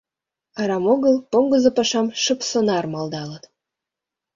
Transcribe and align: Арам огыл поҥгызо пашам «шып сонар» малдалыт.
Арам 0.61 0.85
огыл 0.93 1.15
поҥгызо 1.31 1.69
пашам 1.77 2.07
«шып 2.23 2.39
сонар» 2.49 2.85
малдалыт. 2.93 3.43